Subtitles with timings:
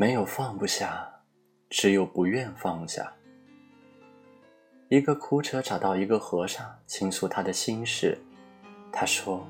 [0.00, 1.06] 没有放不下，
[1.68, 3.12] 只有不愿放下。
[4.88, 8.16] 一个哭者找到一个和尚倾诉他的心事，
[8.90, 9.46] 他说：“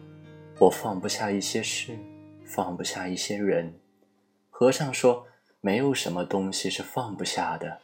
[0.58, 1.96] 我放不下一些事，
[2.44, 3.72] 放不下一些人。”
[4.50, 5.25] 和尚说
[5.62, 7.79] ：“没有什么东西是放不下的。”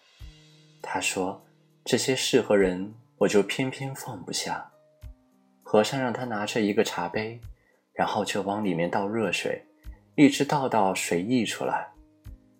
[0.83, 1.41] 他说
[1.87, 4.73] ：“这些事和人，我就偏偏放不下。”
[5.62, 7.41] 和尚让他拿着一个茶杯，
[7.92, 9.64] 然后就往里面倒热水，
[10.16, 11.92] 一直倒到水溢出来。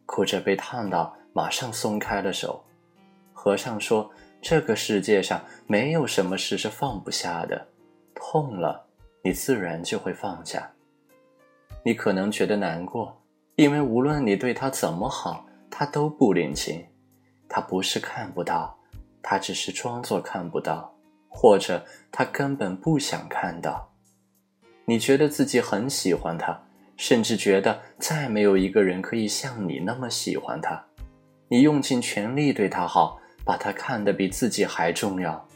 [0.07, 2.65] 哭着被烫到，马上松开了手。
[3.35, 4.11] 和尚说。
[4.43, 7.67] 这个世界上没有什么事是放不下的，
[8.15, 8.87] 痛了，
[9.25, 10.71] 你自然就会放下。
[11.83, 13.21] 你可能觉得难过，
[13.57, 16.87] 因为无论你对他怎么好，他都不领情。
[17.49, 18.79] 他不是看不到，
[19.21, 20.95] 他只是装作看不到，
[21.29, 23.91] 或者他根本不想看到。
[24.85, 26.63] 你觉得自己很喜欢他，
[26.97, 30.85] 甚至觉得再没有一个人可以像你那么喜欢他。
[31.49, 33.21] 你用尽全力对他好。
[33.47, 35.47] 把他看得比自己还重要，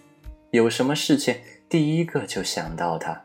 [0.53, 1.35] 有什么事情
[1.69, 3.21] 第一个就想到他，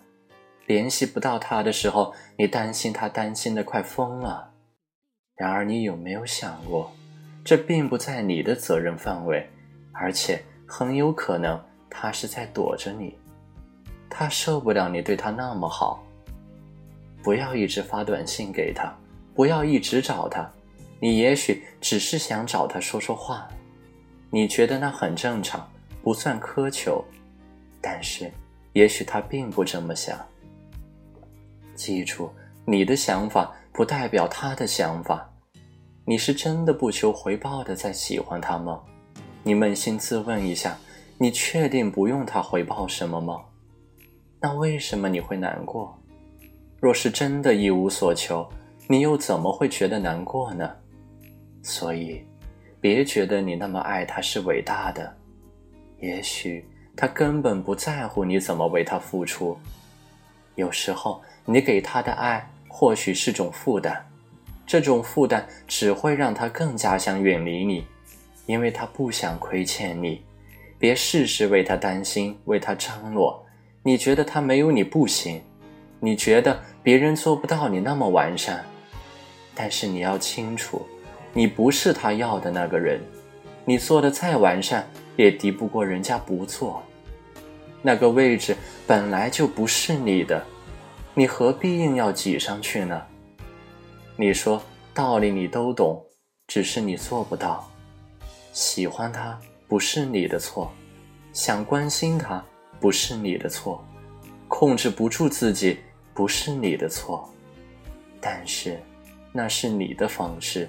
[0.65, 4.53] 联系不到他的时候，你担心他担心的快疯了。
[5.35, 6.91] 然而你有没有想过，
[7.43, 9.47] 这并不在你的责任范围，
[9.93, 13.15] 而且很有可能他是在躲着你，
[14.09, 16.03] 他受不了你对他那么好。
[17.25, 18.95] 不要一直发短信给他，
[19.33, 20.47] 不要一直找他，
[20.99, 23.47] 你也许只是想找他说说话。
[24.29, 25.67] 你觉得那很正常，
[26.03, 27.03] 不算苛求，
[27.81, 28.31] 但是，
[28.73, 30.23] 也许他并不这么想。
[31.73, 32.29] 记住，
[32.63, 35.27] 你的想法不代表他的想法。
[36.05, 38.83] 你是真的不求回报的在喜欢他吗？
[39.41, 40.77] 你扪心自问一下，
[41.17, 43.41] 你确定不用他回报什么吗？
[44.39, 45.99] 那为什么你会难过？
[46.79, 48.47] 若是真的一无所求，
[48.87, 50.71] 你又怎么会觉得难过呢？
[51.61, 52.23] 所以。
[52.81, 55.11] 别觉得你那么爱他是伟大的，
[55.99, 56.63] 也许
[56.95, 59.57] 他根本不在乎你怎么为他付出。
[60.53, 64.05] 有时候你给他的爱或许是种负担，
[64.67, 67.83] 这种负担只会让他更加想远离你，
[68.45, 70.23] 因为他不想亏欠你。
[70.77, 73.43] 别事事为他担心，为他张罗。
[73.81, 75.41] 你觉得他没有你不行，
[76.05, 78.63] 你觉得别人做不到你那么完善，
[79.55, 80.85] 但是你要清楚。
[81.33, 83.01] 你不是他要的那个人，
[83.65, 86.83] 你做的再完善，也敌不过人家不做。
[87.81, 88.55] 那个位置
[88.85, 90.45] 本来就不是你的，
[91.15, 93.01] 你何必硬要挤上去呢？
[94.15, 94.61] 你说
[94.93, 96.05] 道理你都懂，
[96.45, 97.67] 只是你做不到。
[98.53, 99.35] 喜欢他
[99.67, 100.71] 不是你的错，
[101.33, 102.45] 想关心他
[102.79, 103.83] 不是你的错，
[104.47, 105.79] 控制不住自己
[106.15, 107.29] 不是你的错，
[108.21, 108.79] 但是
[109.31, 110.67] 那是你的方式。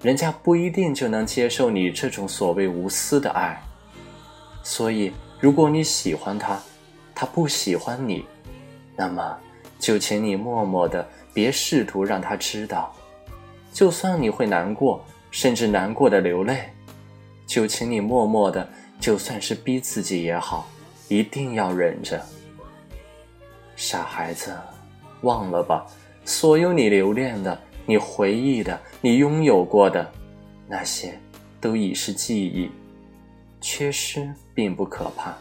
[0.00, 3.60] 人家不一定就能接受你这种所谓无私的爱，
[4.62, 6.58] 所以如果你喜欢他，
[7.14, 8.24] 他不喜欢你，
[8.96, 9.36] 那么
[9.78, 12.94] 就请你默默的别试图让他知道，
[13.72, 16.70] 就算你会难过，甚至难过的流泪，
[17.44, 18.66] 就请你默默的，
[19.00, 20.66] 就算是逼自己也好，
[21.08, 22.24] 一定要忍着。
[23.82, 24.54] 傻孩子，
[25.22, 25.86] 忘了吧，
[26.26, 27.58] 所有你留恋的。
[27.86, 30.06] 你回忆的，你拥有过的，
[30.68, 31.18] 那些，
[31.62, 32.70] 都已是记忆。
[33.58, 35.34] 缺失并不可怕，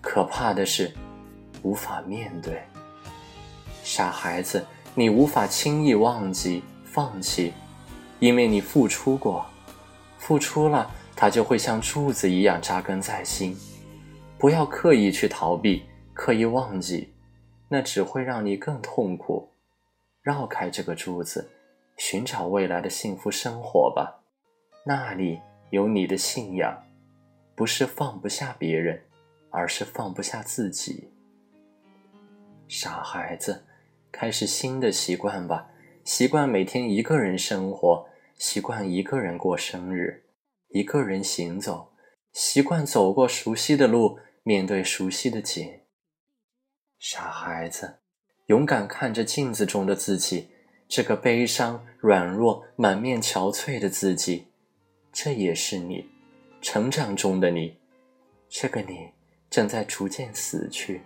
[0.00, 0.90] 可怕的是，
[1.62, 2.62] 无法面对。
[3.84, 4.64] 傻孩子，
[4.94, 7.52] 你无法轻易忘记、放弃，
[8.18, 9.44] 因为你付出过，
[10.16, 13.54] 付出了，它就会像柱子一样扎根在心。
[14.38, 15.82] 不要刻意去逃避，
[16.14, 17.12] 刻意忘记，
[17.68, 19.52] 那只会让你更痛苦。
[20.22, 21.50] 绕开这个柱子。
[21.98, 24.22] 寻找未来的幸福生活吧，
[24.84, 25.40] 那里
[25.70, 26.80] 有你的信仰，
[27.56, 29.02] 不是放不下别人，
[29.50, 31.10] 而是放不下自己。
[32.68, 33.64] 傻孩子，
[34.12, 35.68] 开始新的习惯吧，
[36.04, 38.06] 习惯每天一个人生活，
[38.36, 40.22] 习惯一个人过生日，
[40.68, 41.90] 一个人行走，
[42.32, 45.80] 习惯走过熟悉的路，面对熟悉的景。
[46.98, 48.00] 傻孩子，
[48.46, 50.48] 勇敢看着镜子中的自己。
[50.88, 54.46] 这个悲伤、软弱、满面憔悴的自己，
[55.12, 56.08] 这也是你，
[56.62, 57.76] 成长中的你。
[58.48, 59.10] 这个你
[59.50, 61.02] 正在逐渐死去，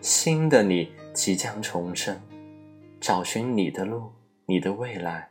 [0.00, 2.20] 新的你即将重生，
[3.00, 4.10] 找寻你的路，
[4.46, 5.30] 你的未来。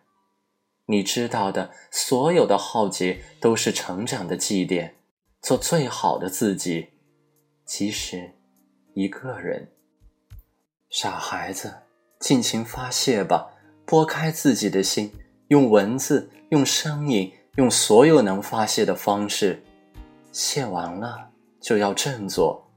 [0.85, 4.94] 你知道的，所有的浩劫都是成长的祭奠。
[5.41, 6.88] 做最好的自己，
[7.65, 8.31] 即使
[8.94, 9.69] 一个人。
[10.89, 11.71] 傻孩子，
[12.19, 13.47] 尽情发泄吧。
[13.86, 15.12] 拨开自己的心，
[15.50, 19.62] 用文字，用声音，用所有能发泄的方式，
[20.31, 21.30] 泄完了
[21.62, 22.71] 就要振作。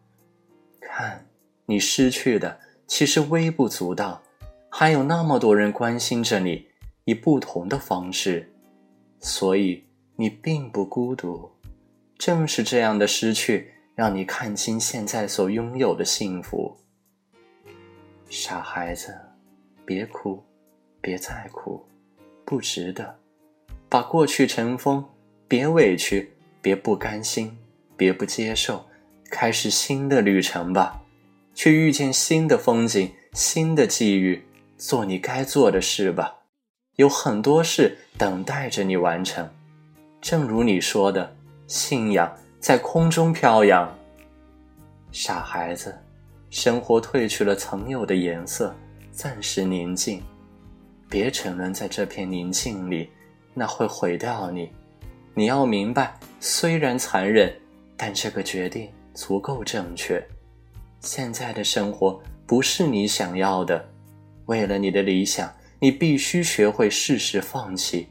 [0.81, 1.27] 看，
[1.65, 4.23] 你失去的其实微不足道，
[4.71, 6.67] 还有那么多人关心着你，
[7.05, 8.53] 以不同的方式，
[9.21, 9.85] 所以
[10.17, 11.51] 你并不孤独。
[12.19, 16.77] 正是这样的失去，让你看清现在所拥有的幸福。
[18.35, 19.15] 傻孩子，
[19.85, 20.43] 别哭，
[21.03, 21.87] 别再哭。
[22.47, 23.15] 不值得，
[23.91, 25.05] 把过去尘封，
[25.47, 26.33] 别委屈，
[26.63, 27.55] 别不甘心，
[27.95, 28.87] 别不接受，
[29.31, 31.03] 开始新的旅程吧，
[31.55, 34.43] 去遇见新的风景，新的际遇，
[34.79, 36.39] 做你该做的事吧，
[36.97, 39.47] 有很多事等待着你完成。
[40.23, 41.37] 正如你说的，
[41.67, 43.95] 信仰在空中飘扬。
[45.11, 45.95] 傻孩子，
[46.53, 48.75] 生活褪去了曾有的颜色，
[49.11, 50.23] 暂时宁静。
[51.09, 53.09] 别沉沦在这片宁静里，
[53.55, 54.71] 那会毁掉你。
[55.33, 57.51] 你要明白，虽然残忍，
[57.97, 60.23] 但这个决定足够正确。
[61.01, 63.83] 现在的生活不是你想要的，
[64.45, 65.51] 为了你的理想，
[65.81, 68.07] 你必须学会适时放弃。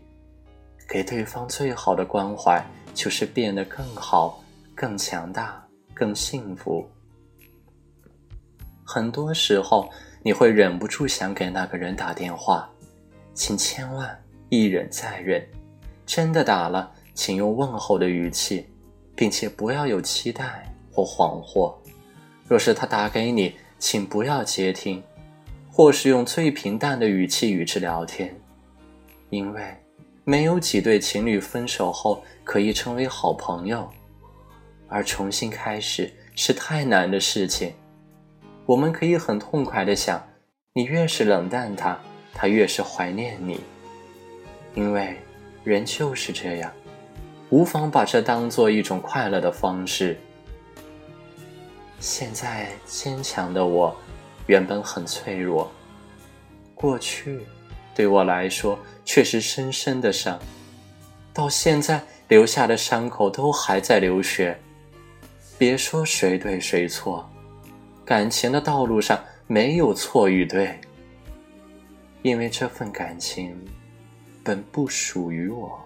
[0.89, 2.59] 给对方最好的关怀，
[2.95, 4.43] 就是变得更好、
[4.73, 6.89] 更强大、更幸福。
[8.93, 9.89] 很多时候，
[10.21, 12.69] 你会忍不住想给那个人打电话。
[13.33, 15.41] 请千万一忍再忍，
[16.05, 18.67] 真的打了，请用问候的语气，
[19.15, 21.73] 并且不要有期待或恍惚。
[22.49, 25.01] 若是他打给你，请不要接听，
[25.71, 28.37] 或是用最平淡的语气与之聊天，
[29.29, 29.73] 因为
[30.25, 33.89] 没有几对情侣分手后可以成为好朋友，
[34.89, 37.73] 而重新开始是太难的事情。
[38.71, 40.25] 我们可以很痛快的想，
[40.71, 41.99] 你越是冷淡他。
[42.33, 43.59] 他越是怀念你，
[44.75, 45.17] 因为
[45.65, 46.71] 人就是这样，
[47.49, 50.17] 无妨把这当做一种快乐的方式。
[51.99, 53.93] 现在坚强的我，
[54.47, 55.69] 原本很脆弱，
[56.73, 57.41] 过去
[57.93, 60.39] 对我来说却是深深的伤，
[61.33, 64.57] 到现在留下的伤口都还在流血。
[65.57, 67.29] 别说谁对谁错，
[68.11, 69.17] 感情的道路上
[69.47, 70.77] 没有错与对。
[72.23, 73.57] 因为这份感情
[74.43, 75.79] 本不属于我。